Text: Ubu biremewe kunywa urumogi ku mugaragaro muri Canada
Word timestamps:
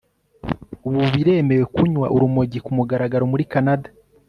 Ubu 0.87 1.01
biremewe 1.13 1.63
kunywa 1.75 2.07
urumogi 2.15 2.59
ku 2.65 2.71
mugaragaro 2.77 3.23
muri 3.31 3.43
Canada 3.51 3.89